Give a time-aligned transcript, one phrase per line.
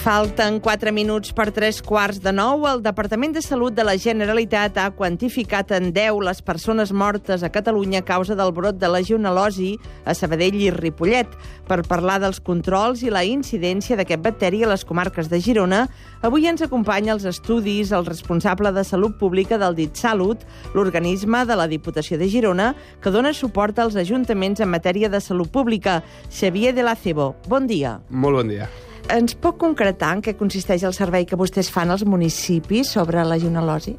[0.00, 2.64] Falten 4 minuts per 3 quarts de 9.
[2.70, 7.50] El Departament de Salut de la Generalitat ha quantificat en 10 les persones mortes a
[7.52, 9.74] Catalunya a causa del brot de legionel·losi
[10.08, 11.28] a Sabadell i Ripollet.
[11.68, 15.84] Per parlar dels controls i la incidència d'aquest bacteri a les comarques de Girona,
[16.24, 21.60] avui ens acompanya els estudis el responsable de Salut Pública del DIT Salut, l'organisme de
[21.60, 22.72] la Diputació de Girona,
[23.04, 26.00] que dona suport als ajuntaments en matèria de salut pública.
[26.32, 27.98] Xavier de la Cebo, bon dia.
[28.08, 28.72] Molt bon dia
[29.16, 33.36] ens pot concretar en què consisteix el servei que vostès fan als municipis sobre la
[33.36, 33.96] legionel·losi?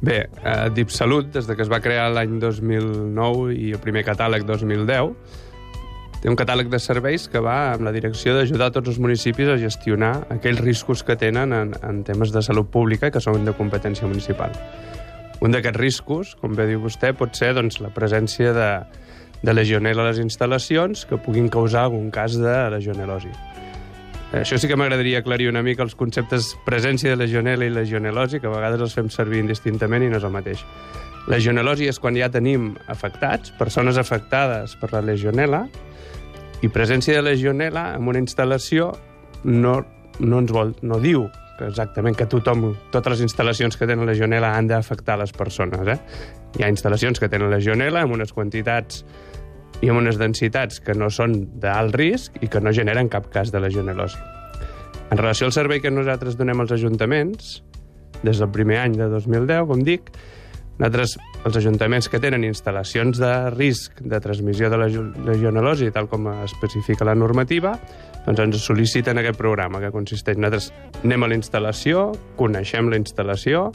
[0.00, 4.46] Bé, eh, DipSalut, des de que es va crear l'any 2009 i el primer catàleg
[4.48, 5.12] 2010,
[6.20, 9.58] té un catàleg de serveis que va amb la direcció d'ajudar tots els municipis a
[9.60, 14.08] gestionar aquells riscos que tenen en, en temes de salut pública que són de competència
[14.08, 14.52] municipal.
[15.40, 18.70] Un d'aquests riscos, com bé diu vostè, pot ser doncs, la presència de,
[19.40, 23.32] de legionel·la a les instal·lacions que puguin causar algun cas de legionel·losi.
[24.30, 28.46] Això sí que m'agradaria aclarir una mica els conceptes presència de legionela i legionel·losi, que
[28.46, 30.62] a vegades els fem servir indistintament i no és el mateix.
[31.30, 35.64] Legionel·losi és quan ja tenim afectats, persones afectades per la legionela,
[36.62, 38.92] i presència de legionela en una instal·lació
[39.44, 39.80] no,
[40.20, 41.26] no ens vol, no diu
[41.58, 45.90] que exactament que tothom, totes les instal·lacions que tenen legionela han d'afectar les persones.
[45.90, 45.98] Eh?
[46.56, 49.02] Hi ha instal·lacions que tenen legionela amb unes quantitats
[49.80, 53.52] i amb unes densitats que no són d'alt risc i que no generen cap cas
[53.52, 54.20] de legionel·losi.
[55.10, 57.60] En relació al servei que nosaltres donem als ajuntaments,
[58.22, 60.12] des del primer any de 2010, com dic,
[60.80, 66.30] nosaltres, els ajuntaments que tenen instal·lacions de risc de transmissió de la legionel·losi, tal com
[66.46, 67.74] especifica la normativa,
[68.24, 70.38] doncs ens sol·liciten aquest programa, que consisteix...
[70.40, 70.70] Nosaltres
[71.02, 72.06] anem a la instal·lació,
[72.38, 73.66] coneixem la instal·lació,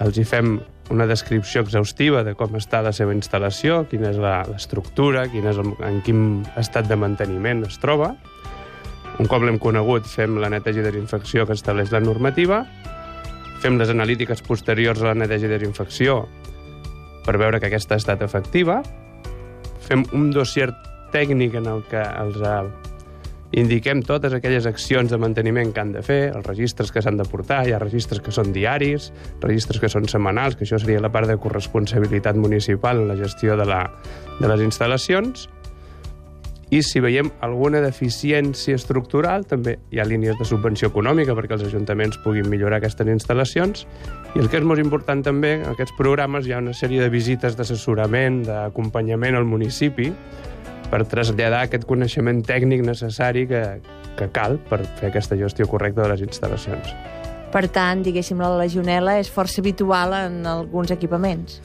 [0.00, 0.54] els hi fem
[0.90, 5.72] una descripció exhaustiva de com està la seva instal·lació, quina és l'estructura, quin és el,
[5.86, 8.12] en quin estat de manteniment es troba.
[9.20, 12.64] Un cop l'hem conegut, fem la neteja i desinfecció que estableix la normativa,
[13.62, 16.24] fem les analítiques posteriors a la neteja i desinfecció
[17.22, 18.80] per veure que aquesta ha estat efectiva,
[19.86, 20.72] fem un dossier
[21.12, 22.38] tècnic en el que els
[23.52, 27.26] indiquem totes aquelles accions de manteniment que han de fer, els registres que s'han de
[27.28, 29.10] portar, hi ha registres que són diaris,
[29.42, 33.58] registres que són setmanals, que això seria la part de corresponsabilitat municipal en la gestió
[33.60, 33.82] de, la,
[34.40, 35.48] de les instal·lacions,
[36.72, 41.66] i si veiem alguna deficiència estructural, també hi ha línies de subvenció econòmica perquè els
[41.66, 43.84] ajuntaments puguin millorar aquestes instal·lacions.
[44.32, 47.12] I el que és molt important també, en aquests programes hi ha una sèrie de
[47.12, 50.08] visites d'assessorament, d'acompanyament al municipi,
[50.92, 53.62] per traslladar aquest coneixement tècnic necessari que,
[54.18, 56.92] que cal per fer aquesta gestió correcta de les instal·lacions.
[57.52, 61.60] Per tant, diguéssim, la legionela és força habitual en alguns equipaments.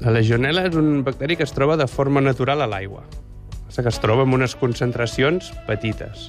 [0.00, 3.04] La legionela és un bacteri que es troba de forma natural a l'aigua.
[3.70, 6.28] que es troba en unes concentracions petites.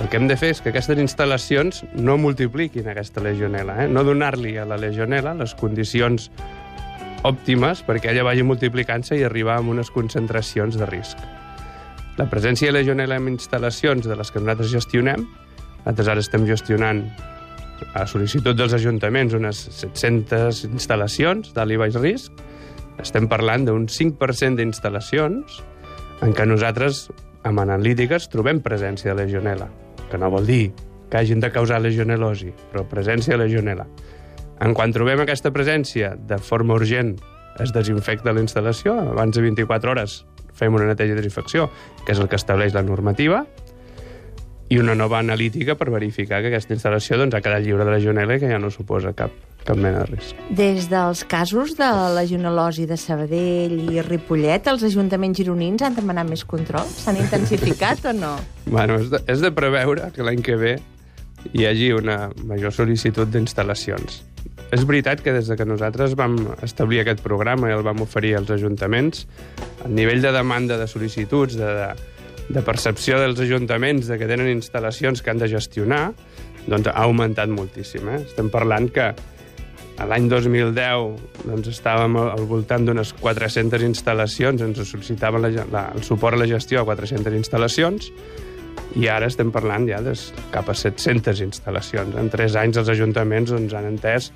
[0.00, 3.88] El que hem de fer és que aquestes instal·lacions no multipliquin aquesta legionela, eh?
[3.88, 6.30] no donar-li a la legionela les condicions
[7.22, 11.22] òptimes perquè ella vagi multiplicant-se i arribar a unes concentracions de risc.
[12.16, 15.26] La presència de legionela en instal·lacions de les que nosaltres gestionem,
[15.82, 17.02] nosaltres ara estem gestionant
[17.92, 22.38] a sol·licitud dels ajuntaments unes 700 instal·lacions d'alt i baix risc,
[23.04, 25.58] estem parlant d'un 5% d'instal·lacions
[26.24, 27.10] en què nosaltres,
[27.44, 29.68] amb analítiques, trobem presència de legionela,
[30.08, 30.70] que no vol dir
[31.10, 33.84] que hagin de causar legionel·losi, però presència de legionela.
[34.64, 37.12] En quan trobem aquesta presència, de forma urgent
[37.60, 40.16] es desinfecta la instal·lació, abans de 24 hores
[40.56, 41.70] fem una neteja de desinfecció,
[42.04, 43.44] que és el que estableix la normativa,
[44.68, 48.36] i una nova analítica per verificar que aquesta instal·lació doncs, ha quedat lliure de legionela
[48.36, 49.30] i que ja no suposa cap,
[49.62, 50.40] cap mena de risc.
[50.58, 56.26] Des dels casos de la legionel·losi de Sabadell i Ripollet, els ajuntaments gironins han demanat
[56.30, 56.88] més control?
[56.90, 58.34] S'han intensificat o no?
[58.66, 60.76] Bueno, és de, és de preveure que l'any que ve
[61.52, 64.24] hi hagi una major sol·licitud d'instal·lacions.
[64.74, 66.34] És veritat que des de que nosaltres vam
[66.64, 69.26] establir aquest programa i el vam oferir als ajuntaments,
[69.86, 72.16] el nivell de demanda de sol·licituds, de, de,
[72.50, 76.02] de percepció dels ajuntaments de que tenen instal·lacions que han de gestionar,
[76.66, 78.10] doncs ha augmentat moltíssim.
[78.10, 78.24] Eh?
[78.24, 79.12] Estem parlant que
[80.02, 86.34] l'any 2010 doncs, estàvem al voltant d'unes 400 instal·lacions, ens sol·licitaven la, la, el suport
[86.34, 88.10] a la gestió a 400 instal·lacions,
[88.96, 90.12] i ara estem parlant ja de
[90.50, 92.18] cap a 700 instal·lacions.
[92.18, 94.30] En 3 anys els ajuntaments doncs, han entès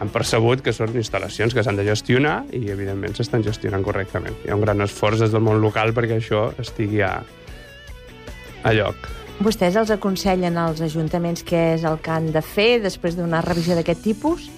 [0.00, 4.36] han percebut que són instal·lacions que s'han de gestionar i, evidentment, s'estan gestionant correctament.
[4.44, 7.14] Hi ha un gran esforç des del món local perquè això estigui a,
[8.62, 9.08] a lloc.
[9.40, 13.76] Vostès els aconsellen als ajuntaments què és el que han de fer després d'una revisió
[13.76, 14.48] d'aquest tipus?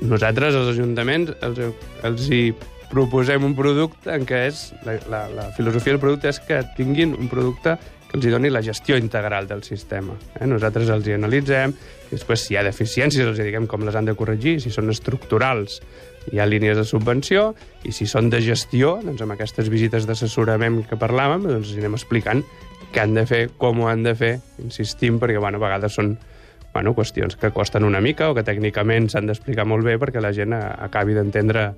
[0.00, 1.60] Nosaltres, els ajuntaments, els,
[2.08, 2.42] els hi
[2.90, 4.70] proposem un producte en què és...
[4.86, 7.76] La, la, la filosofia del producte és que tinguin un producte
[8.10, 10.16] que els doni la gestió integral del sistema.
[10.34, 10.46] Eh?
[10.50, 11.74] Nosaltres els hi analitzem,
[12.08, 14.72] i després si hi ha deficiències els hi diguem com les han de corregir, si
[14.74, 15.78] són estructurals
[16.30, 17.54] hi ha línies de subvenció,
[17.86, 22.42] i si són de gestió, doncs amb aquestes visites d'assessorament que parlàvem, doncs anem explicant
[22.90, 26.16] què han de fer, com ho han de fer, insistim, perquè bueno, a vegades són
[26.74, 30.34] bueno, qüestions que costen una mica o que tècnicament s'han d'explicar molt bé perquè la
[30.34, 31.70] gent acabi d'entendre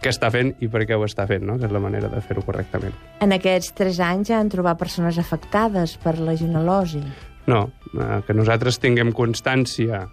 [0.00, 1.58] què està fent i per què ho està fent, no?
[1.60, 2.94] que és la manera de fer-ho correctament.
[3.20, 7.02] En aquests tres anys ja han trobat persones afectades per la legionel·losi?
[7.50, 10.06] No, eh, que nosaltres tinguem constància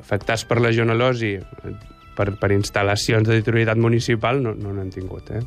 [0.00, 1.34] afectats per la legionel·losi
[2.16, 5.30] per, per instal·lacions de titularitat municipal no n'hem no tingut.
[5.32, 5.42] Eh?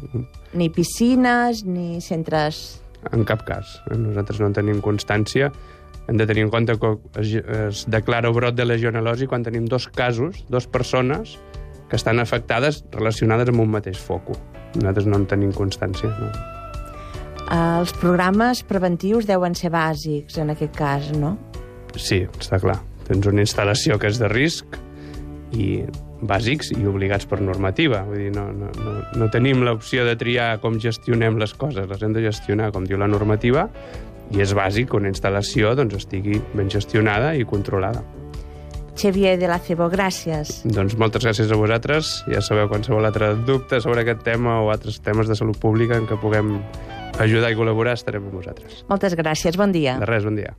[0.58, 2.80] Ni piscines, ni centres...
[3.12, 3.82] En cap cas.
[3.92, 3.98] Eh?
[4.00, 5.52] Nosaltres no en tenim constància.
[6.08, 9.90] Hem de tenir en compte que es, es declara brot de legionel·losi quan tenim dos
[9.92, 11.38] casos, dues persones,
[11.90, 14.38] que estan afectades relacionades amb un mateix foco.
[14.76, 16.10] Nosaltres no en tenim constància.
[16.18, 16.32] No?
[17.54, 21.36] Els programes preventius deuen ser bàsics, en aquest cas, no?
[22.00, 22.80] Sí, està clar.
[23.06, 24.80] Tens una instal·lació que és de risc
[25.54, 25.84] i
[26.24, 28.02] bàsics i obligats per normativa.
[28.08, 32.04] Vull dir, no, no, no, no tenim l'opció de triar com gestionem les coses, les
[32.04, 33.68] hem de gestionar com diu la normativa
[34.34, 38.02] i és bàsic que una instal·lació doncs, estigui ben gestionada i controlada.
[38.96, 40.62] Xavier de la Cebo, gràcies.
[40.70, 42.14] Doncs moltes gràcies a vosaltres.
[42.30, 46.06] Ja sabeu qualsevol altre dubte sobre aquest tema o altres temes de salut pública en
[46.10, 46.60] què puguem
[47.24, 48.84] ajudar i col·laborar, estarem amb vosaltres.
[48.90, 49.98] Moltes gràcies, bon dia.
[50.02, 50.54] De res, bon dia.